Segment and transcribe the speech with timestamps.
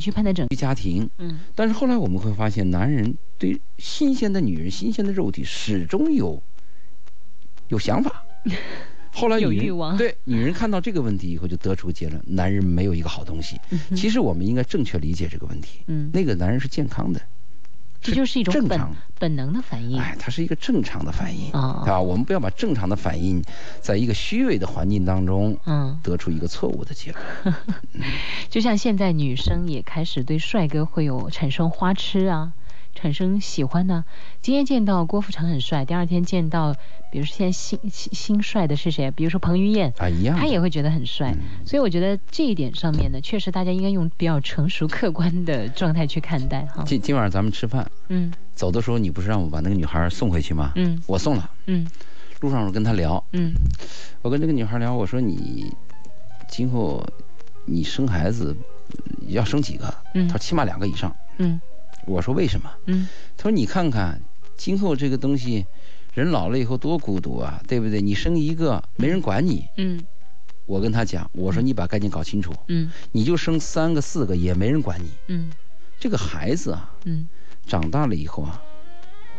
[0.00, 6.42] 你去判断整个家庭，嗯但是后来我们会发现，男人对新鲜的女人、新鲜的肉体始终有
[7.68, 8.24] 有想法。
[9.12, 13.60] 后来有欲望对女人看到这个问题以后，就得出结论：男人没有一个好东西。
[13.94, 15.80] 其实我们应该正确理解这个问题。
[15.88, 17.20] 嗯，那个男人是健康的，
[18.00, 18.96] 这就是一种本正常。
[19.18, 20.00] 本能的反应。
[20.00, 22.00] 哎，它是一个正常的反应，哦对吧？
[22.00, 23.42] 我们不要把正常的反应，
[23.80, 27.54] 在一个虚伪的环境当中，嗯，得出一个错误的结论。
[28.48, 32.52] 就像现在女生也开始对帅哥会有产生花痴啊，
[33.00, 34.04] 产生喜欢呢、
[34.42, 36.74] 今天见到郭富城很帅，第二天见到，
[37.10, 39.10] 比如说现在新新新帅的是谁？
[39.10, 39.90] 比如说彭于晏。
[39.96, 40.38] 啊，一样。
[40.38, 46.84] 他也会觉得很帅，嗯所以我觉得这一点上面呢，确实大家应该用比较成熟、客观的状态去看待哈。
[46.86, 50.72] 今今晚上咱们吃饭，嗯走的时候你不是让我把那个女孩送回去吗？
[50.76, 51.50] 嗯我送了。
[51.68, 51.86] 嗯
[52.40, 53.54] 路上我跟她聊，嗯
[54.20, 55.74] 我跟这个女孩聊，我说你
[56.50, 57.02] 今后
[57.64, 58.54] 你生孩子
[58.90, 58.98] 呃
[59.28, 59.94] 要生几个？
[60.12, 61.16] 嗯她说起码两个以上。
[61.38, 61.58] 嗯
[62.06, 62.70] 我说为什么？
[62.86, 64.20] 嗯他说你看看
[64.56, 65.64] 今后这个东西，
[66.14, 68.00] 人老了以后多孤独啊，对不对？
[68.02, 69.66] 你生一个没人管你。
[69.76, 70.02] 嗯
[70.66, 75.10] 我跟他讲，我说你把概念搞清楚，嗯你就生三个四个也没人管你。
[75.26, 75.50] 嗯
[75.98, 77.28] 这个孩子啊，嗯
[77.66, 78.62] 长大了以后啊，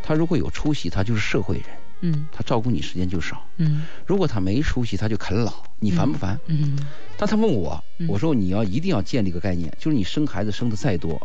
[0.02, 1.66] 他如果有出息，他就是社会人，
[2.02, 6.38] 嗯他照顾你时间就少；嗯如果他没出息，他就啃老，你烦不烦？
[6.46, 6.78] 嗯
[7.16, 11.20] 但他问我嗯，我说你要一定要建立一个概念，就是你生孩子生的再多，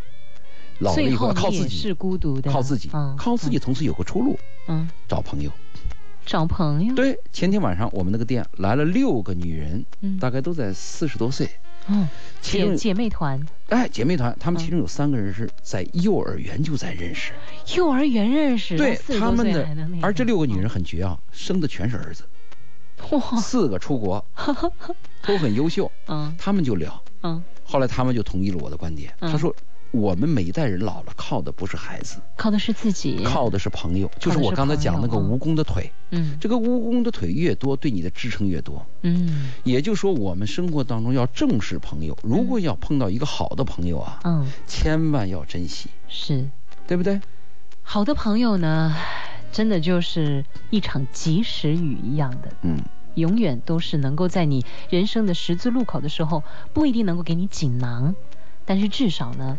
[0.79, 5.51] 老了以后靠自己是己，孤独的，靠自己嗯，靠自己，同时有个出路，嗯，找朋友。
[6.25, 10.19] 找朋友，对，前天晚上我们那个店来了六个女人，嗯。
[10.19, 11.49] 大概都在四十多岁，
[11.87, 12.05] 嗯，
[12.41, 14.61] 姐姐妹团，哎姐妹团，她们嗯。
[14.61, 17.31] 其中有三个人是在幼儿园就在认识，
[17.77, 19.65] 幼儿园认识，对40他们的，
[20.01, 22.23] 而这六个女人很绝啊，生的全是儿子，
[23.11, 24.23] 哇，四个出国，
[25.25, 26.35] 都很优秀，嗯。
[26.37, 27.01] 他们就聊。
[27.23, 29.31] 嗯，后来他们就同意了我的观点，嗯。
[29.31, 29.55] 他说
[29.91, 36.37] 我们每一代人老了靠的不是孩子，靠的是自己，靠的是朋友，就是我刚才讲那个蜈蚣的腿，嗯。
[36.39, 38.85] 这个蜈蚣的腿越多，对你的支撑越多。
[39.01, 39.51] 嗯。
[39.63, 46.49] 也就是说，我们生活当中要正视朋友，如果要碰到一个好的朋友啊，嗯，千万要珍惜，是。
[46.85, 47.19] 对不对？
[47.83, 48.95] 好的朋友呢，
[49.51, 52.49] 真的就是一场及时雨一样的。
[52.61, 52.79] 嗯，
[53.15, 58.15] 永远都是能够在你人生的十字路口的时候，不一定能够给你锦囊，
[58.65, 59.57] 但是至少呢，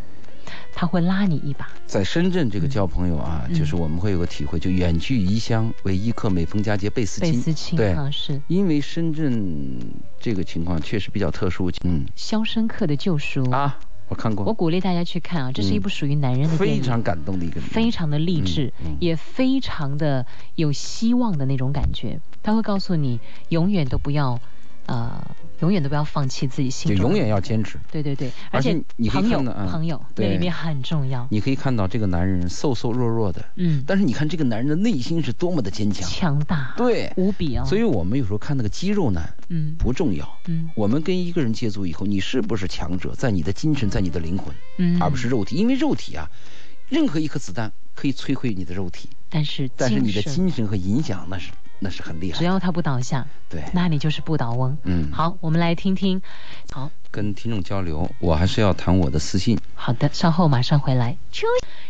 [0.72, 1.68] 他会拉你一把。
[1.86, 3.54] 在深圳这个交朋友啊，嗯。
[3.54, 7.32] 就是我们会有个体会，就远距异乡为异客，每逢佳节倍思亲。
[7.32, 7.92] 倍思亲对。
[7.92, 9.78] 啊，是《因为深圳
[10.20, 12.04] 这个情况确实比较特殊，嗯。
[12.14, 16.80] 肖申克的救赎》啊，我看过，我鼓励大家去看啊，这是一部属于男人的电影。
[16.80, 18.96] 非常感动的一个，非常的励志，嗯嗯。
[19.00, 22.20] 也非常的有希望的那种感觉。
[22.42, 23.20] 他会告诉你，
[23.50, 24.40] 永远都不要，
[24.88, 27.78] 呃，永远都不要放弃自己心中就永远要坚持。
[27.92, 31.26] 对对对，而且且你可以朋友看到啊朋友那对里面很重要。
[31.30, 36.08] 你可以看到这个男人瘦瘦弱弱的，嗯，但是你看这个男人的内心是多么的坚强。
[36.08, 37.64] 强大，对，无比啊。
[37.64, 45.56] 所以我们有时候看那个肌肉男嗯不重要，嗯我们跟一个人接触以后，你是不是强者，在你的精神，在你的灵魂，嗯，而不是肉体。
[45.56, 46.30] 因为肉体啊，
[46.88, 52.38] 任何一颗子弹可以摧毁你的肉体，但是但是你的精神和影响那是那是很厉害。
[52.38, 54.76] 只要他不倒下，对，那你就是不倒翁。
[54.84, 56.20] 嗯，好，我们来听听。
[56.72, 59.58] 好跟听众交流，我还是要谈我的私信。
[59.74, 61.16] 好的，稍后马上回来。
[61.30, 61.46] 周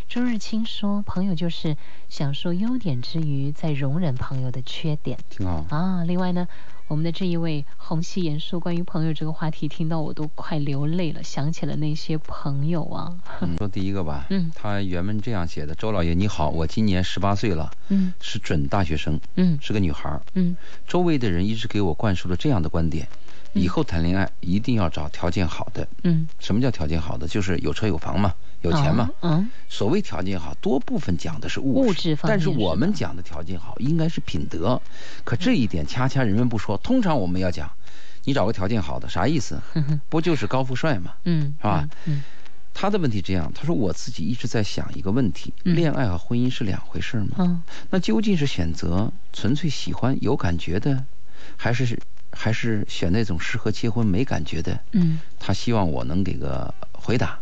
[0.09, 1.77] 周日清说，朋友就是
[2.09, 5.65] 享受优点之余，再容忍朋友的缺点挺好。
[5.71, 6.05] 啊。
[6.05, 6.47] 另外呢，
[6.89, 13.15] 我们的这一位红熙言说关于朋友这个话题，听到我都快流泪了，想起了那些朋友啊。
[13.43, 13.57] 嗯。
[13.59, 14.51] 说第一个吧，嗯。
[14.55, 18.15] 他原文这样写的：周老爷你好，我今年十八岁了，嗯。
[18.21, 19.59] 是准大学生，嗯。
[19.61, 20.23] 是个女孩儿。
[20.33, 20.57] 嗯。
[20.87, 23.07] 周围的人一直给我灌输了这样的观点：
[23.53, 23.63] 嗯。
[23.63, 25.87] 以后谈恋爱一定要找条件好的。
[26.05, 27.29] 嗯，什么叫条件好的？
[27.29, 28.33] 就是有车有房嘛，
[28.63, 29.11] 有钱嘛。
[29.23, 34.81] 嗯所谓条件好，多部分讲的是物物质方面但是我们讲的条件好，应该是品德。
[35.25, 36.77] 可这一点恰恰人们不说。
[36.79, 37.71] 通常我们要讲，
[38.25, 39.61] 你找个条件好的，啥意思？
[40.09, 41.13] 不就是高富帅吗？
[41.25, 42.23] 嗯，是吧嗯
[42.75, 47.37] 他的问题这样，他说我自己一直在想一个问题：嗯恋爱和婚姻是两回事吗？
[47.41, 51.05] 嗯那究竟是选择纯粹喜欢有感觉的，
[51.57, 51.99] 还是
[52.31, 54.79] 还是选那种适合结婚没感觉的？
[54.93, 57.39] 嗯他希望我能给个回答。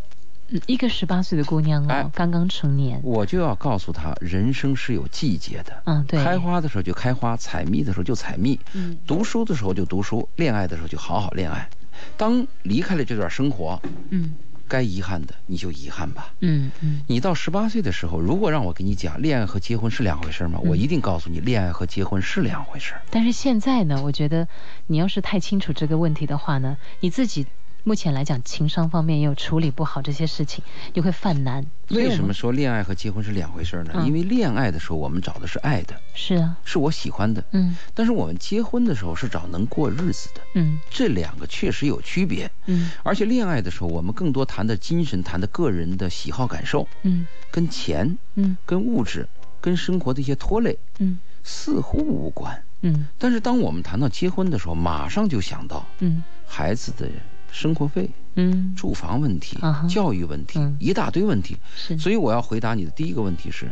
[0.48, 3.00] 嗯，一个十八岁的姑娘哦哎，刚刚成年。
[3.02, 5.82] 我就要告诉她，人生是有季节的。
[5.86, 6.22] 嗯，对。
[6.22, 11.68] 开花的时候就开花，采蜜的时候就采蜜，嗯读书的时候就读书，恋爱的时候就好好恋爱。
[12.16, 14.34] 当离开了这段生活，嗯
[14.68, 16.32] 该遗憾的你就遗憾吧。
[16.40, 20.60] 嗯嗯你到十八岁的时候，如果让我给你讲恋爱和结婚是两回事吗？
[20.62, 22.94] 嗯我一定告诉你，恋爱和结婚是两回事。
[23.10, 24.46] 但是现在呢，我觉得
[24.88, 27.46] 你要是太清楚这个问题的话呢，你自己
[27.86, 31.64] 目前来讲情商方面又处理不好这些事情，就会犯难。
[31.90, 33.92] 为什么说恋爱和结婚是两回事呢？
[33.94, 34.04] 嗯。
[34.04, 36.56] 因为恋爱的时候我们找的是爱的，是啊？
[36.64, 37.76] 是我喜欢的，嗯。
[37.94, 40.80] 但是我们结婚的时候是找能过日子的，嗯。
[40.90, 42.50] 这两个确实有区别。
[42.64, 42.90] 嗯。
[43.04, 47.24] 而且恋爱的时候，我们更多谈的精神，谈的个人的喜好感受，嗯。
[47.52, 48.56] 跟钱、嗯。
[48.66, 49.28] 跟物质、
[49.60, 51.20] 跟生活的一些拖累嗯。
[51.44, 52.60] 似乎无关。
[52.80, 53.06] 嗯。
[53.16, 56.24] 但是当我们谈到结婚的时候，马上就想到嗯。
[56.48, 57.08] 孩子的
[57.56, 61.56] 生活费、嗯，住房问题啊、教育问题嗯，一大堆问题。
[61.74, 63.70] 是，所以我要回答你的第一个问题是，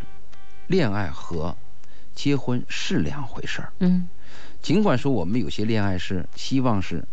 [0.68, 1.54] 恋爱和
[2.14, 3.70] 结婚是两回事儿。
[3.80, 4.08] 嗯
[4.62, 7.04] 尽管说我们有些恋爱是希望是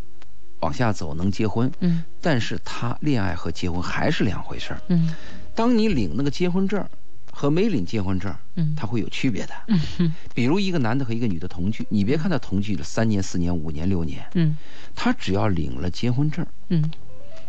[0.61, 4.81] 往下走能结婚，嗯但是他恋爱和结婚还是两回事儿。
[4.87, 5.13] 嗯
[5.53, 6.81] 当你领那个结婚证
[7.31, 9.53] 和没领结婚证，嗯，它会有区别的。
[9.67, 14.55] 嗯哼比如一个男的和一个女的同居，你别看他同居了三年、四年、五年、六年，嗯
[14.93, 16.91] 他只要领了结婚证，嗯，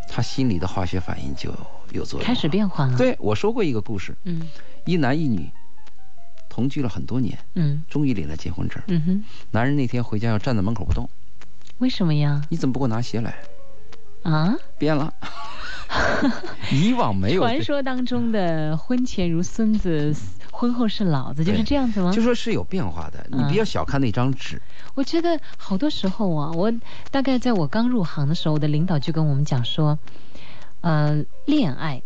[0.08, 1.52] 他心里的化学反应就
[1.92, 2.26] 有作用。
[2.26, 2.48] 开始。
[2.48, 4.48] 变化了。，对我说过一个故事，嗯
[4.86, 5.50] 一男一女
[6.48, 8.82] 同居了很多年，嗯终于领了结婚证。
[8.86, 11.08] 嗯哼，男人那天回家要站在门口不动，
[11.78, 12.40] 为什么呀？
[12.48, 13.34] 你怎么不给我拿鞋来？
[14.22, 14.54] 啊？
[14.78, 15.12] 变了，
[16.72, 17.40] 以往没有。
[17.40, 20.14] 传说当中的婚前如孙子，
[20.50, 22.12] 婚后是老子，就是这样子吗？
[22.12, 24.60] 就说是有变化的，你嗯不要小看那张纸。
[24.94, 26.72] 我觉得好多时候啊，我
[27.10, 29.98] 大概在我刚入行的时候，我的领导就跟我们讲说，
[30.82, 32.02] 呃，恋爱，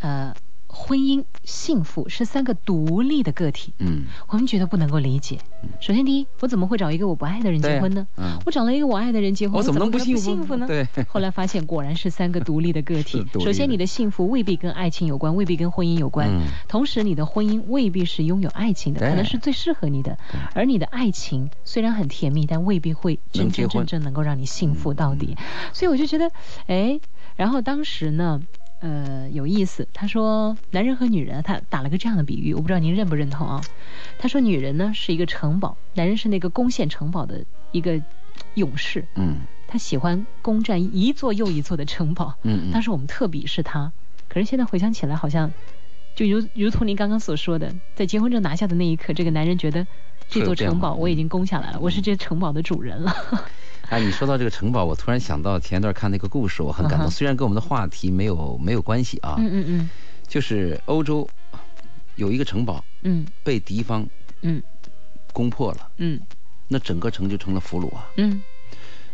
[0.00, 0.34] 呃，
[0.80, 3.72] 婚姻、幸福是三个独立的个体。
[3.78, 5.36] 嗯，我们觉得不能够理解。
[5.80, 8.06] 首先，第一，我怎么会找一个我不爱的人结婚呢？
[8.16, 10.66] 嗯，我找了一个我爱的人结婚，我怎么能可能幸幸福呢？
[10.68, 13.26] 对， 后来发现，果然是三个独立的个体。
[13.44, 16.28] 首先，你的幸福未必跟爱情有关，未必跟婚姻有关。
[16.28, 20.40] 嗯同时，你的婚姻未必是拥有爱情的，可能是最适合你的对。
[20.54, 25.36] 而你的爱情虽然很甜蜜，但未必会真真正正能够让你幸福到底。
[25.72, 26.30] 所以我就觉得，
[26.68, 27.00] 哎，
[27.36, 28.40] 然后当时呢。
[28.80, 29.86] 呃，有意思。
[29.92, 33.60] 他说，男人和女人，他打了个这样的比喻，我不知道您认不认同啊？
[34.18, 38.00] 他说，女人呢是一个城堡，男人是那个攻陷城堡的一个
[38.54, 39.04] 勇士。
[39.16, 39.38] 嗯
[39.70, 43.92] 他喜欢攻占一座又一座的城堡，嗯嗯，当时我们特鄙视他。
[44.26, 45.52] 可是现在回想起来，好像
[46.14, 49.86] 就如如同您刚刚所说的，在结婚证拿下的那一刻，这个男人觉得
[50.28, 53.14] 这座城堡我已经攻下来了，我是这城堡的主人了。
[53.90, 57.10] 哎，你说到这个城堡，我突然想到前一段看那个故事，我很感动。
[57.10, 59.90] 虽然跟我们的话题没有没有关系啊，嗯嗯
[60.26, 61.26] 就是欧洲
[62.16, 64.06] 有一个城堡嗯被敌方
[64.42, 64.62] 嗯
[65.32, 66.20] 攻破了，嗯
[66.68, 68.06] 那整个城就成了俘虏啊。
[68.18, 68.42] 嗯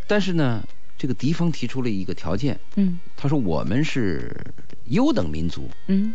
[0.09, 0.63] 但是呢，
[0.99, 4.37] 这个敌方提出了一个条件，嗯他说我们是
[4.87, 6.13] 优等民族，嗯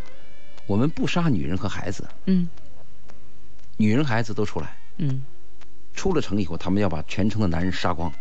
[0.66, 2.46] 我们不杀女人和孩子，嗯
[3.78, 4.76] 女人孩子都出来。
[4.98, 5.22] 嗯
[5.94, 8.12] 出了城以后，他们要把全城的男人杀光。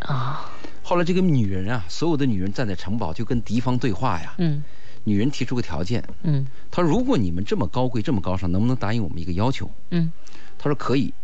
[0.00, 0.50] 啊
[0.82, 4.34] 后来这个女人啊，所有的女人站在城堡就跟敌方对话呀。
[4.38, 4.62] 嗯
[5.04, 10.12] 女人提出个条件，嗯她说：“如果你们这么高贵、这么高尚，能不能答应我们一个要求嗯？”
[10.58, 11.14] 她说：“可以，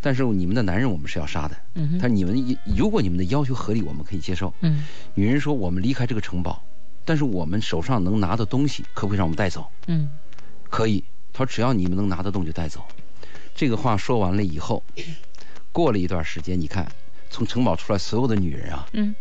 [0.00, 1.54] 但是你们的男人我们是要杀的。
[1.74, 4.54] 嗯她说：“你们如果你们的要求合理，我们可以接受。
[4.60, 4.82] 嗯”
[5.14, 6.62] 女人说：“我们离开这个城堡，
[7.04, 10.08] 但是我们手上能拿的东西，可不可以让我们带走？”嗯
[10.70, 11.04] 可以。
[11.34, 12.82] 她说：“只要你们能拿得动就带走。”
[13.54, 14.82] 这个话说完了以后，
[15.70, 16.90] 过了一段时间，你看
[17.30, 19.14] 从城堡出来所有的女人啊，嗯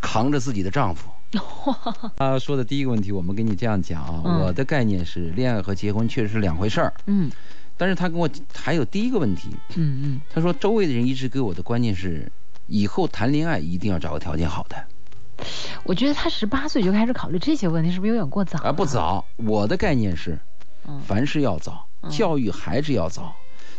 [0.00, 1.08] 扛着自己的丈夫。
[2.16, 6.92] 他说的第一个问题，我们跟你这样讲啊，嗯我的概念是恋爱和结婚确实是两回事儿。
[7.06, 7.30] 嗯
[7.76, 12.30] 但是他跟我还有第一个问题，嗯嗯他说周围的人一直给我的观念是，
[12.66, 14.76] 以后谈恋爱一定要找个条件好的，
[15.84, 18.58] 我觉得他十八岁就开始考虑这些问题，是不是有点过早？
[18.64, 18.84] 啊不。
[18.84, 19.24] 早。
[19.36, 20.38] 我的概念是，
[20.86, 23.34] 嗯，凡事要早，嗯教育孩子要早，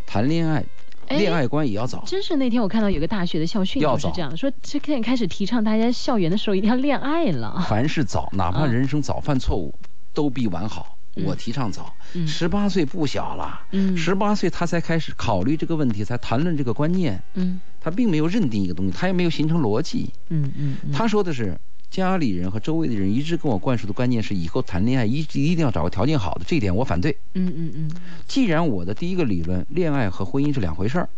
[0.07, 0.65] 谈恋爱，哎
[1.11, 2.03] 恋爱观也要早。
[2.05, 4.09] 真是那天我看到有个大学的校训要早。
[4.09, 7.65] 就是这样说，这现在开始提倡大家校园的时候一定要恋爱了。
[7.67, 9.73] 凡事早，哪怕嗯人生早犯错误，
[10.13, 10.97] 都比晚好。
[11.15, 11.25] 嗯。
[11.25, 12.27] 我提倡早，嗯。
[12.27, 13.97] 十八岁不小了，嗯。
[13.97, 17.59] 十八岁他才开始考虑这个问题，才谈论这个观念，嗯。
[17.81, 20.11] 他并没有认定一个东西，他也没有形成逻辑。
[20.29, 21.57] 嗯嗯嗯，他说的是
[21.91, 27.17] 家里人和周围的人一直跟我灌输的观念是，以后谈恋爱一一定要找个条件好的，这一点我反对。
[27.33, 27.91] 嗯嗯嗯。
[28.27, 31.10] 既然我的第一个理论，恋爱和婚姻是两回事儿，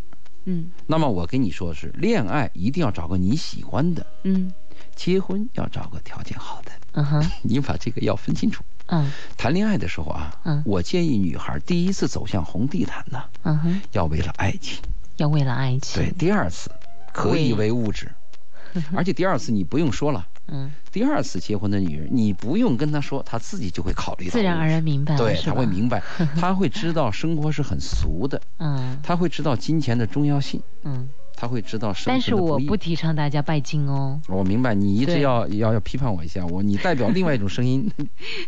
[0.46, 0.72] 嗯。
[0.88, 4.52] 那么我跟你说的是，恋爱一定要找个你喜欢的，嗯。
[4.96, 7.32] 结婚要找个条件好的，嗯哼。
[7.44, 8.64] 你把这个要分清楚。
[8.88, 9.12] 嗯。
[9.38, 10.64] 谈恋爱的时候啊，嗯。
[10.66, 14.82] 我建议女孩第一次走向红地毯呢，嗯哼，要为了爱情；
[15.18, 16.02] 要为了爱情。
[16.02, 16.72] 对，第二次
[17.14, 18.12] 可以为物质，
[18.96, 26.02] 而且第二次你不用说了，嗯，第二次结婚的女人，你不用跟她说，她自己就会考虑到，自然而然明白，对，她会明白，
[26.40, 34.22] 她会知道生活是很俗的，嗯她会知道金钱的重要性，嗯他会知道生但是我不提倡大家拜金哦。
[34.30, 37.92] 我明白，你一直要要要批判我一下，我你代表另外一种声音。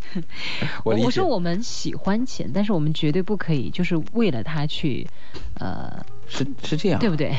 [0.85, 0.95] 我。
[0.95, 5.05] 我说我们喜欢钱，但是我们绝对不可以就是为了他去，
[5.55, 7.35] 呃，是是这样，对不对？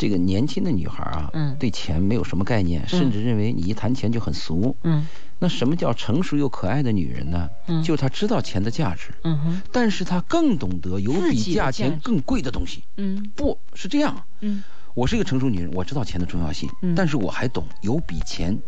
[0.00, 1.54] 这个年轻的女孩啊，嗯。
[1.58, 4.74] 对钱没有什么概念，甚至认为你一谈钱就很俗。
[4.82, 5.06] 嗯。
[5.38, 7.50] 那什么叫成熟又可爱的女人呢？
[7.66, 7.82] 嗯。
[7.82, 9.62] 就是她知道钱的价值，嗯哼。
[9.70, 12.82] 但是她更懂得有比价钱更贵的东西。
[12.96, 13.30] 嗯。
[13.36, 14.64] 不是这样，嗯。
[14.94, 16.94] 我是一个成熟女人，我知道钱的重要性，嗯。
[16.94, 18.58] 但是我还懂有比钱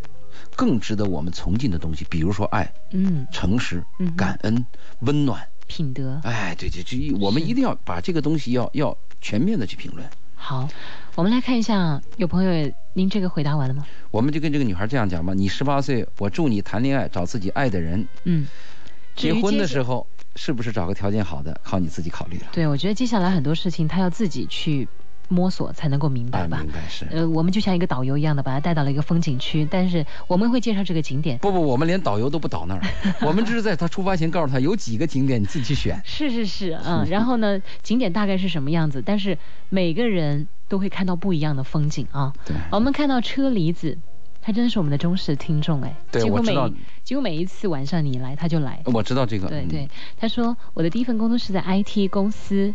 [0.54, 4.66] 更值得我们崇敬的东西，比如说爱、嗯，诚实嗯、感恩、
[5.00, 5.42] 温暖。
[5.66, 6.20] 品德。
[6.24, 10.06] 哎，对对，这我们一定要把这个东西要要全面的去评论。
[10.34, 10.68] 好。
[11.14, 13.84] 我们来看一下，有朋友，您这个回答完了吗？
[14.10, 18.06] 我们就跟这个女孩这样讲吧：你十八岁，我祝你谈恋爱，找自己爱的人。
[18.24, 18.46] 嗯，
[19.14, 22.46] 结婚的时候，是不是找个条件好的，靠你自己考虑了。
[22.52, 24.88] 对我觉得接下来很多事情他要自己去
[25.28, 26.60] 摸索才能够明白哎，吧。
[26.62, 27.06] 明白是。
[27.10, 31.36] 呃，我们就像一个导游一样的，把他带到了一个风景区，但是我们会介绍这个景点。
[31.38, 32.80] 不不，我们连导游都不导那儿，
[33.20, 36.00] 我们只是在他出发前告诉他有几个景点，你自己去选。
[36.06, 39.02] 是是是，嗯， 然后呢，景点大概是什么样子？
[39.04, 39.36] 但是
[39.68, 42.32] 每个人都会看到不一样的风景啊。
[42.46, 43.98] 对，我们看到车厘子，
[44.40, 46.70] 他真的是我们的忠实听众哎，对几乎每我知道
[47.04, 48.80] 几乎每一次晚上你来他就来。
[48.86, 49.48] 我知道这个。
[49.48, 52.74] 嗯对对，他说我的第一份工作是在 IT 公司，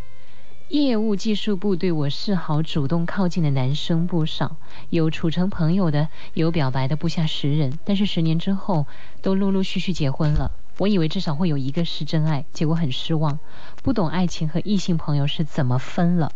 [0.70, 4.58] 业务技术部对我示好主动靠近的男生不少，
[4.92, 8.86] 有处成朋友的，有表白的不下十人，但是十年之后
[9.24, 10.52] 都陆陆续续结婚了。
[10.78, 13.40] 我以为至少会有一个是真爱，结果很失望，
[13.82, 16.32] 不懂爱情和异性朋友是怎么分了。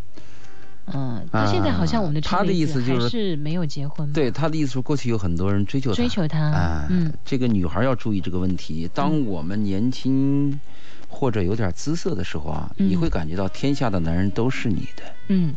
[0.94, 7.14] 嗯，那现在好像我们的啊他的意思就是是没有结婚，对他的意思是，过去有很多人追求他，追求他，啊，嗯。
[7.24, 8.90] 这个女孩要注意这个问题。
[8.94, 10.60] 当我们年轻
[11.08, 12.90] 或者有点姿色的时候啊，嗯。
[12.90, 15.54] 你会感觉到天下的男人都是你的，嗯。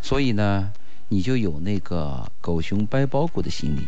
[0.00, 0.70] 所以呢，
[1.08, 3.86] 你就有那个狗熊掰包谷的心理，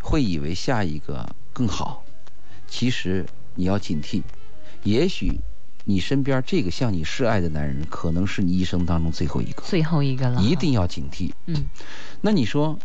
[0.00, 2.02] 会以为下一个更好。
[2.66, 4.22] 其实你要警惕，
[4.82, 5.38] 也许
[5.88, 11.30] 你身边这个向你示爱的男人，可能是你一生当中最后一个，最后一个了，一定要警惕。
[11.46, 11.70] 嗯
[12.20, 12.76] 那你说，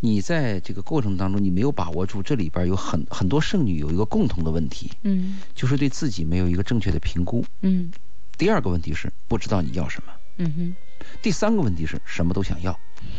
[0.00, 7.44] 你在这个过程当中，你没有把握住，这里边有很很多剩女有一个共同的问题，嗯就是对自己没有一个正确的评估。
[7.60, 7.92] 嗯
[8.38, 10.12] 第二个问题是不知道你要什么。
[10.38, 10.74] 嗯哼，
[11.20, 12.74] 第三个问题是什么都想要，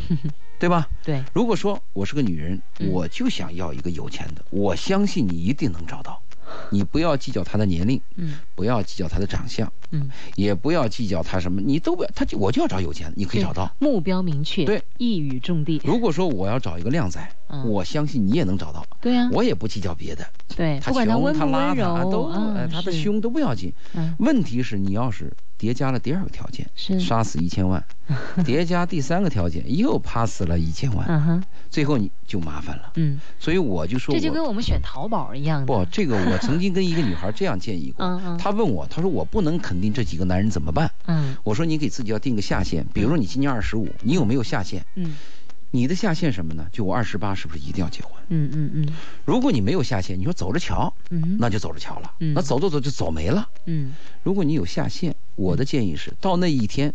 [0.58, 0.88] 对吧？
[1.04, 6.20] 对，如果说我是个女人，嗯我就想要一个有钱的，我相信你一定能找到。
[6.70, 13.70] 你不要计较他的年龄，嗯不要计较他的长相，嗯，也不要计较他什么，你都不要，他就我就要找有钱的，你可以找到。
[13.80, 18.86] 目标明确，对，一语中的，如果说我要找一个靓仔，嗯我相信你也能找到。
[19.02, 23.74] 对呀、我也不计较别的，对，他穷他邋遢柔，都，嗯哎，他的是凶都不要紧。
[23.94, 25.32] 嗯问题是你要是
[25.62, 27.00] 叠加了第二个条件，是。
[27.00, 27.84] 杀死一千万，
[28.44, 32.92] 叠加第三个条件又 pass 了一千万，最后你就麻烦了。
[32.96, 38.38] 嗯，所以我就说我这就跟我们选淘宝一样的，不，这个我曾经跟一个女孩这样建议过，嗯嗯。
[38.40, 40.92] 她问我，她说我不能肯定这几个男人怎么办？
[41.06, 41.38] 嗯。
[41.44, 44.84] 我说你给自己要定个下限，比如说你今年二十五，你有没有下限？
[44.96, 45.16] 嗯
[45.74, 46.68] 你的下限什么呢？
[46.72, 48.12] 就我二十八，是不是一定要结婚？
[48.28, 48.88] 嗯嗯嗯。
[49.26, 52.34] 如果你没有下限，你说走着瞧，嗯，那就走着瞧了，嗯。
[52.34, 53.48] 那走走走就走没了。
[53.66, 53.94] 嗯。
[54.22, 56.94] 如果你有下限，我的建议是到那一天，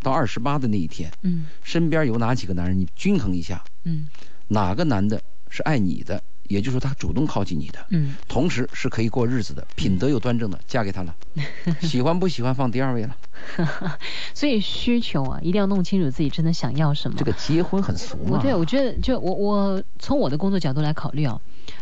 [0.00, 1.46] 到二十八的那一天，嗯。
[1.62, 4.08] 身边有哪几个男人，你均衡一下，嗯。
[4.48, 11.14] 哪个男的是爱你的，也就是说他主动靠近你的，嗯，同时是可以过日子的，品德又端正的，嫁给他了。
[11.82, 13.16] 喜欢不喜欢放第二位了？
[14.34, 17.16] 所以需求啊，一定要弄清楚自己真的想要什么。
[17.18, 18.30] 这个结婚很俗嘛。
[18.32, 21.40] 我对我觉得，就我我从我的工作角度来考虑啊，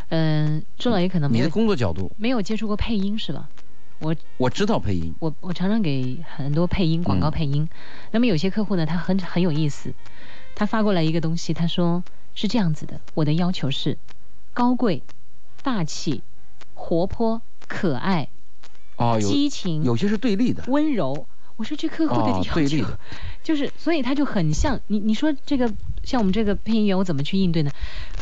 [0.08, 3.48] 嗯，周老爷可能你的工作角度，没有接触过配音是吧？
[4.00, 7.68] 我我知道配音，我我常常给很多配音广告嗯配音，
[8.10, 9.94] 那么有些客户呢，他很很有意思，
[10.56, 12.02] 他发过来一个东西，他说
[12.34, 13.96] 是这样子的，我的要求是
[14.52, 15.02] 高贵、
[15.62, 16.22] 大气、
[16.74, 18.28] 活泼、可爱、
[18.96, 21.26] 哦，有激情、有些是对立的，温柔。
[21.56, 22.98] 我说这客户的哦要求对立的，
[23.42, 24.98] 就是，所以他就很像你。
[24.98, 27.70] 你说这个像我们这个配音员，我怎么去应对呢？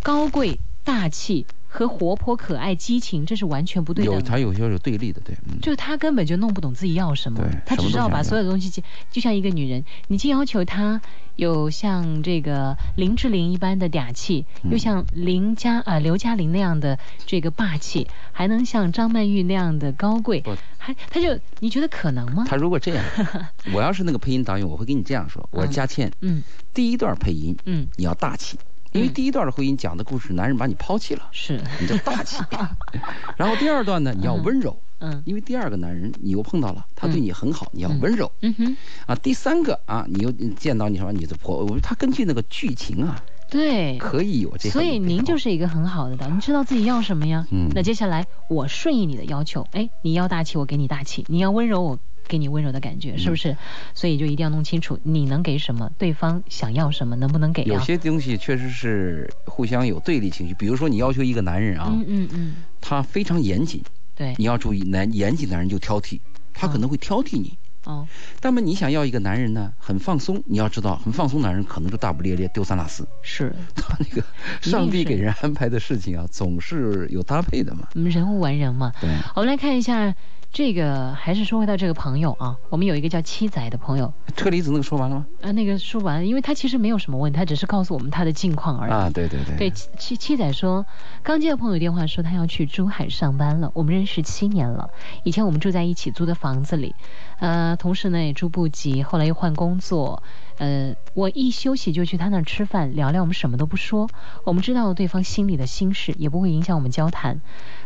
[0.03, 4.21] 高贵、大气和活泼、可爱、激情，这是完全不对的。
[4.23, 11.01] 他有些有对立的，对，嗯，就是他根本就弄不懂自己要什么对，他只知道把所有东西就就像一个女人，你既要求她
[11.37, 14.73] 有像这个林志玲一般的嗲气，嗯。
[14.73, 22.45] 又像林嘉呃刘嘉玲那样的这个霸气，还能像张曼玉那样的高贵不，还他就你觉得可能吗？
[22.49, 23.05] 他如果这样，
[23.73, 25.73] 我要是那个配音导演，我会跟你这样说：我说嗯。
[25.73, 26.43] 佳倩，嗯。
[26.75, 28.59] 第一段配音嗯，你要大气，
[28.93, 29.15] 因为嗯。
[29.15, 32.43] 第一段的婚姻讲的故事，男人把你抛弃了，是，你就大气。
[33.37, 35.23] 然后第二段呢，你要温柔，嗯。
[35.25, 38.31] 因为第二个男人你又碰到了，他对嗯你很好，你要温柔。
[38.43, 39.15] 嗯哼，啊。
[39.17, 43.99] 第三个啊，你又见到你什么你的婆，我他根据那个剧情啊，对。
[43.99, 44.73] 可以有这个。
[44.73, 47.47] 所以您就是一个很好的导，你知道自己要什么呀？
[47.51, 53.57] 嗯那接下来我顺应你的要求，哎，你要大气，我给你大气；你要温柔，我给你温柔的感觉，是不嗯是？
[53.95, 57.67] 所以就一定要弄清楚你能给什么，对方想要什么，能不能给啊？
[57.67, 63.83] 有些东西确实是互相有对立情绪，比如说你要求一个男人啊，嗯嗯嗯，他非常严谨，
[64.15, 66.21] 对，你要注意，男严谨男人就挑剔，
[66.55, 67.57] 他可能会挑剔你。
[67.85, 68.07] 哦，
[68.43, 73.07] 那么你想要一个男人呢，很放松，你要知道，很放松男人可能就大不咧咧丢三落四。
[73.23, 74.23] 是，他那个
[74.61, 77.89] 上帝给人安排的事情啊，总是有搭配的嘛。
[77.95, 78.93] 我们人无完人嘛。
[79.01, 80.15] 对，我们来看一下
[80.53, 85.27] 这个，还是说回到这个朋友啊，我们有一个叫七仔的朋友，车厘子那个说完了吗？
[85.41, 88.93] 啊，那个说完，因为他其实没有什么问题，他只是告诉我们他的近况而已。
[88.93, 89.71] 啊，对对对。
[89.71, 90.85] 七七仔说，
[91.23, 94.91] 刚接到朋友电话说他要去珠海上班了，我们认识七年了，
[95.25, 96.95] 以前我们住在一起租的房子里，
[97.41, 100.23] 呃，同时呢也住不急，后来又换工作，
[100.59, 104.09] 呃，我一休息就去他那儿吃饭聊聊，我们什么都不说，
[104.45, 107.41] 我们知道对方心里的心事，也不会影响我们交谈。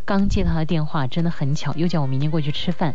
[0.04, 2.94] 刚接到他的电话，真的很巧，又叫我明天过去吃饭，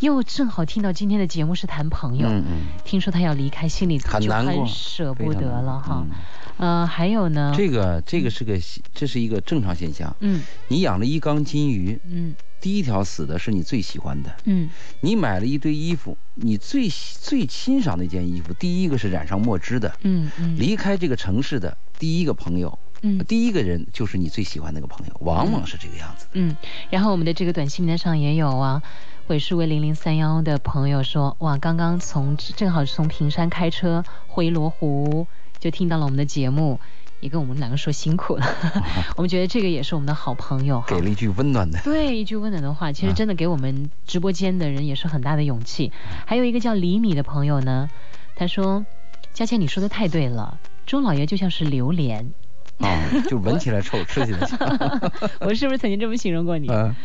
[0.00, 6.04] 又正好听到今天的节目是谈朋友，嗯嗯，听说他要离开，心里就很难过很舍不得了哈。
[6.04, 6.10] 嗯
[6.58, 8.58] 呃，还有呢，这个这个是个
[8.92, 10.14] 这是一个正常现象。
[10.20, 14.34] 嗯你养了一缸金鱼，嗯第一条死的是你最喜欢的。
[14.44, 14.68] 嗯
[15.00, 19.92] 你买了一堆衣服，你最喜最欣赏的一件衣服，第一个是染上墨汁的。
[20.02, 26.26] 嗯嗯，离开这个城市的第一个朋友，嗯第一个人就是你最喜欢那个朋友，往往是这个样子。
[26.32, 26.54] 嗯，
[26.90, 28.82] 然后我们的这个短信名单上也有啊，
[29.28, 35.26] 尾数为零零三幺的朋友说，哇，刚刚从正好是从平山开车回罗湖，
[35.58, 36.78] 就听到了我们的节目。
[37.20, 38.46] 也跟我们两个说辛苦了，
[39.16, 40.82] 我们觉得这个也是我们的好朋友。
[40.86, 41.78] 给了一句温暖的。
[41.84, 45.92] 对，一句温暖的话，其实啊真的给我们直播间的人也是很大的勇气。
[46.26, 47.88] 还有一个叫李米的朋友呢，
[48.34, 48.84] 他说
[49.32, 52.32] ：“佳倩，你说的太对了，钟老爷就像是榴莲。
[52.78, 52.88] 啊，
[53.28, 54.58] 就闻起来臭，吃起来香。
[55.40, 56.66] 我是不是曾经这么形容过你？
[56.70, 56.96] 嗯，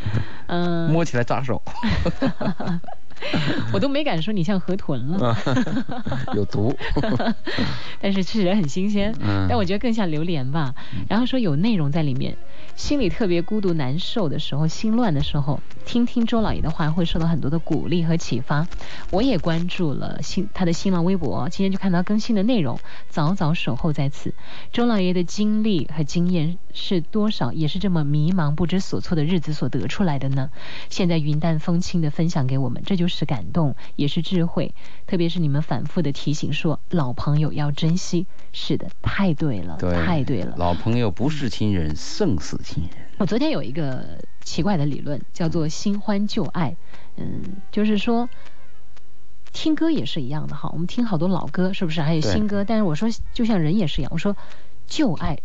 [0.47, 1.61] 嗯，摸起来扎手，
[3.73, 5.37] 我都没敢说你像河豚了，
[6.33, 6.75] 有毒。
[8.01, 9.13] 但是吃起来很新鲜。
[9.19, 10.73] 嗯但我觉得更像榴莲吧。
[11.07, 12.37] 然后说有内容在里面，
[12.75, 18.67] 心里特别孤独难受的时候，心乱的时候，听听周老爷的话会受到很多的鼓励和启发。
[19.11, 24.33] 我也关注了新他的新浪微博，今天就看到更新的内容，早早守候在此。
[24.71, 30.49] 周老爷的经历和经验是多少，也是这么迷茫不知所措的日子所得出来的呢？
[30.89, 34.73] 现在云淡风轻的分享给我们，这就是感动，也是智慧。
[35.05, 38.25] 特别是你们反复的提醒说，老朋友要珍惜。
[38.51, 40.55] 是的，太对了，对，太对了。
[40.57, 42.91] 老朋友不是亲人，胜似亲人。
[43.17, 46.75] 我昨天有一个奇怪的理论，叫做新欢旧爱。
[47.17, 48.27] 嗯，就是说，
[49.53, 50.69] 听歌也是一样的哈。
[50.73, 52.01] 我们听好多老歌，是不是？
[52.01, 52.63] 还有新歌。
[52.63, 54.35] 但是我说，就像人也是一样，我说
[54.87, 55.37] 旧爱、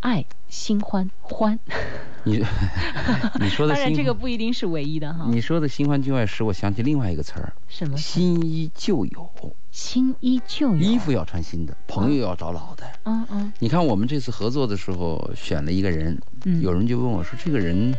[0.00, 1.58] 爱、新欢、欢。
[2.24, 2.44] 你
[3.40, 5.26] 你说的当然，这个不一定是唯一的哈。
[5.28, 7.96] 你说的新欢旧爱使我想起另外一个词儿，什么？
[7.96, 9.30] 新衣旧友。
[9.70, 10.76] 新衣旧有。
[10.76, 12.84] 衣服要穿新的，朋友要找老的。
[13.04, 16.60] 嗯嗯你看我们这次合作的时候选了一个人，嗯。
[16.60, 17.94] 有人就问我说：“这个人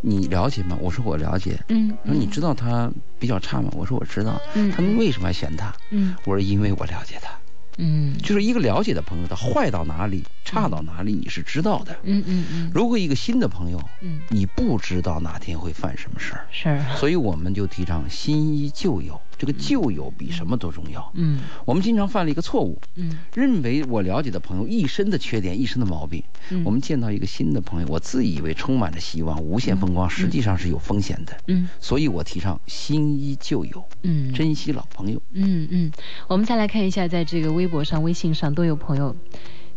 [0.00, 1.96] 你了解吗？”我说：“我了解。”嗯。
[2.04, 4.72] 他说：“你知道他比较差吗？”我说：“我知道。”嗯。
[4.72, 5.72] 他们为什么还选他？
[5.90, 6.16] 嗯。
[6.24, 7.30] 我说：“因为我了解他。”
[7.76, 8.16] 嗯。
[8.18, 11.94] 就是一个了解的朋友，他坏到哪里，差到哪里，你是知道的。
[12.04, 12.70] 嗯嗯嗯。
[12.72, 16.80] 如果一个新的朋友，嗯，你不知道哪天会犯什么事儿，是。
[16.96, 21.12] 所以我们就提倡新医旧友，这个旧友比什么都重要。
[21.14, 26.22] 嗯我们经常犯了一个错误，嗯认为我了解的朋友一身的缺点，一身的毛病。
[26.50, 26.62] 嗯。
[26.64, 31.36] 我们见到一个新的朋友，我自以为充满着希望、无限风光，实际上是有风险的。
[31.48, 34.32] 嗯所以我提倡新医旧友，嗯。
[34.32, 35.20] 珍惜老朋友。
[35.32, 35.92] 嗯嗯，
[36.28, 39.16] 我们再来看一下，在这个微博上、微信上都有朋友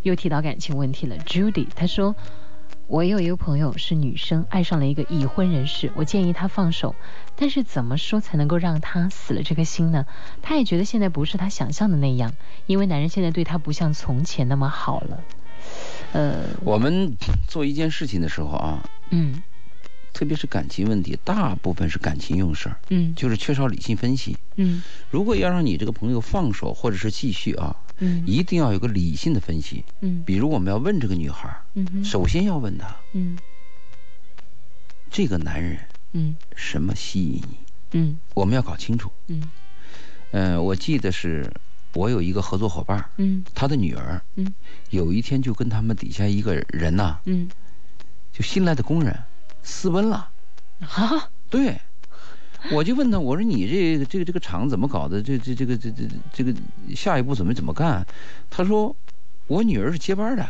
[0.04, 1.18] 又提到感情问题了。
[1.20, 2.16] Judy 她说。
[2.88, 6.96] 我有一个朋友是女生，爱上了一个已婚人士，我建议她放手，
[7.36, 10.08] 但是怎么说才能够让她死了这颗心呢？
[10.42, 12.34] 她也觉得现在不是她想象的那样，
[12.66, 15.24] 因为男人现在对她不像从前那么好了。
[16.14, 17.16] 呃，我们
[17.48, 19.44] 做一件事情的时候啊，嗯
[20.12, 24.36] 特别是感情问题，大部分是感情用事儿，嗯就是缺少理性分析。
[24.56, 24.82] 嗯
[25.12, 28.24] 如果要让你这个朋友放手或者是继续啊，嗯。
[28.26, 29.84] 一定要有个理性的分析。
[30.02, 30.24] 嗯。
[30.26, 33.38] 比如我们要问这个女孩，嗯首先要问她，嗯。
[35.10, 35.80] 这个男人
[36.14, 36.36] 嗯。
[36.56, 37.58] 什么吸引你？
[37.92, 38.18] 嗯。
[38.34, 39.12] 我们要搞清楚。
[39.28, 39.44] 嗯。
[40.32, 41.52] 呃，我记得是
[41.94, 43.44] 我有一个合作伙伴，嗯。
[43.54, 44.54] 他的女儿嗯。
[44.90, 47.50] 有一天就跟他们底下一个人呐、嗯。
[48.32, 49.18] 就新来的工人
[49.64, 50.30] 私奔了。
[50.82, 51.30] 啊？
[51.50, 51.80] 对，
[52.72, 55.22] 我就问他，我说你这个这个这个厂怎么搞的？
[55.22, 56.54] 这这这个这这这个
[56.96, 58.06] 下一步准备怎么干？
[58.50, 58.96] 他说
[59.48, 60.48] 我女儿是接班的，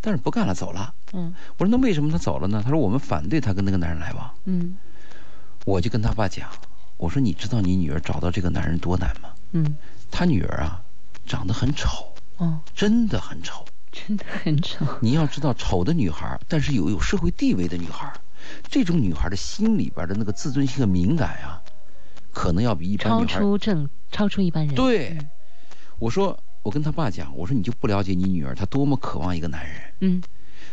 [0.00, 0.92] 但是不干了，走了。
[1.12, 2.60] 嗯我说那为什么他走了呢？
[2.62, 4.30] 他说我们反对他跟那个男人来往。
[4.44, 4.76] 嗯
[5.64, 6.48] 我就跟他爸讲，
[6.96, 9.30] 我说你知道你女儿找到这个男人多难吗？
[9.52, 9.76] 嗯，
[10.10, 10.82] 他女儿啊，
[11.26, 13.64] 长得很丑，哦，真的很丑。
[13.90, 14.84] 真的很丑。
[15.00, 18.12] 你要知道，丑的女孩，但是有有社会地位的女孩，
[18.68, 21.62] 这种女孩的心里边的那个自尊心和敏感啊，
[22.32, 23.40] 可能要比一般超女孩。
[23.40, 24.74] 出正，超出一般人。
[24.74, 25.28] 对嗯，
[25.98, 30.22] 我说，我跟他爸讲，我说你就不了解你女儿，她多么渴望一个男人，嗯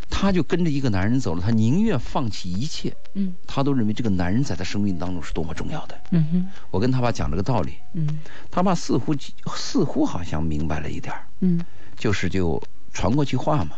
[0.09, 5.99] 她就跟着一个男人走了，她宁愿放弃一切，嗯她都认为这个男人在她生命当中是多么重要的。
[6.11, 8.19] 嗯哼我跟他爸讲这个道理，嗯
[8.51, 9.15] 他爸似乎
[9.55, 11.63] 似乎好像明白了一点儿嗯
[11.95, 13.77] 就是就传过去话嘛，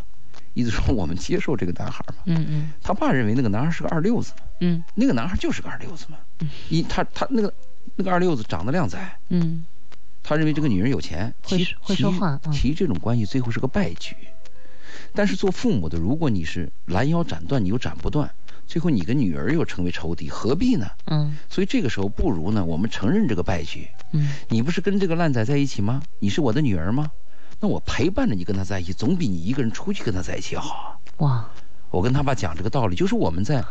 [0.56, 2.16] 意思说我们接受这个男孩嘛。
[2.26, 6.18] 嗯嗯他爸认为那个男孩是个二六子嘛，嗯那个男孩就是个二六子嘛。
[6.40, 7.54] 嗯一他他那个
[7.96, 8.98] 那个二六子长得靓仔，
[9.30, 9.64] 嗯
[10.24, 14.16] 他认为这个女人有钱，会其会说话嗯其其这种关系最后是个败局。
[15.14, 18.30] 但是做父母的，如果你是拦腰斩断，你又斩不断，
[18.66, 20.88] 最后你跟女儿又成为仇敌，何必呢？
[21.06, 23.88] 嗯所以这个时候不如呢，我们承认这个败局。
[24.12, 26.02] 嗯你不是跟这个烂仔在一起吗？
[26.20, 27.12] 你是我的女儿吗？
[27.66, 30.94] 那我陪伴着你跟他在一起，总比你一个人出去跟他在一起要好啊。
[31.18, 31.50] 哇
[31.90, 33.66] 我跟他爸讲这个道理，就是我们在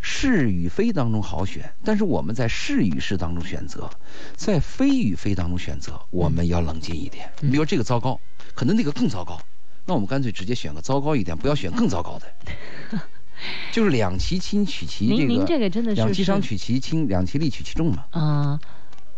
[0.00, 3.88] 是与非当中好选，但是我们在是与是当中选择，
[4.34, 7.30] 在非与非当中选择，我们要冷静一点。
[7.40, 8.18] 嗯你比如这个糟糕，
[8.56, 9.40] 可能那个更糟糕，
[9.84, 12.98] 那我们干脆直接选个糟糕一点，不要选更糟糕的。
[13.70, 18.06] 就是两其轻取其这您您这个，真的是两其伤取其轻，两其利取其重嘛。
[18.10, 18.58] 啊，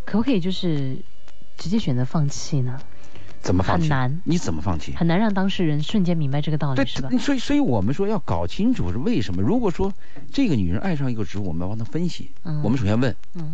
[0.05, 0.95] 可不可以就是
[1.57, 2.79] 直接选择放弃呢？
[3.41, 3.83] 怎么放弃？
[3.83, 4.93] 很难你怎么放弃？
[4.95, 7.09] 很难让当事人瞬间明白这个道理，对，是吧？
[7.19, 9.41] 所以所以我们说要搞清楚是为什么。
[9.41, 9.93] 如果说
[10.31, 12.29] 这个女人爱上一个植物，我们要帮她分析。
[12.43, 13.53] 嗯我们首先问嗯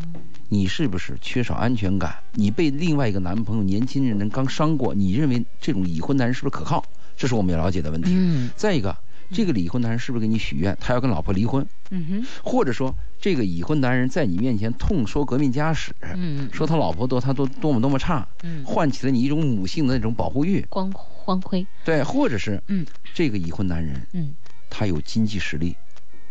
[0.49, 2.15] 你是不是缺少安全感？
[2.33, 6.83] 你被另外一个男朋友年轻人刚伤过，你认为这种已婚男人是不是可靠？
[7.17, 8.11] 这是我们要了解的问题。
[8.13, 8.95] 嗯再一个，
[9.31, 11.65] 这个已婚男人是不是给你许愿，他要跟老婆离婚？
[11.91, 20.65] 嗯哼或者说，这个已婚男人在你面前痛说革命家史，嗯说他老婆多他多多么多么差，嗯唤起了你一种母性的那种保护欲。
[20.69, 20.91] 光
[21.25, 24.33] 光辉对，或者是嗯这个已婚男人嗯
[24.69, 25.75] 他有经济实力，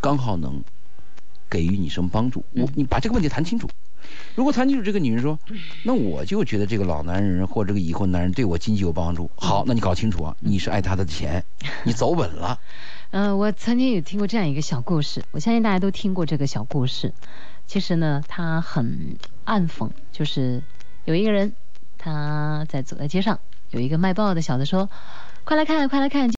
[0.01, 0.63] 刚好能
[1.49, 2.45] 给予你什么帮助。
[2.53, 3.69] 我嗯你把这个问题谈清楚。
[4.35, 5.39] 如果谈清楚，这个女人说，
[5.85, 9.31] 那我就觉得这个老男人或者这个已婚男人对我经济有帮助。
[9.37, 11.45] 好，那你搞清楚啊，你是爱他的钱，
[11.85, 12.59] 你走稳了。
[13.11, 17.13] 呃，我曾经有听过这样一个小故事，我相信大家都听过这个小故事。
[17.67, 20.63] 其实呢，他很暗讽，就是
[21.05, 21.55] 有一个人
[21.97, 23.39] 他在走在街上，
[23.71, 24.91] 有一个卖报的小子说
[25.45, 26.34] ：“快来看，快来看，今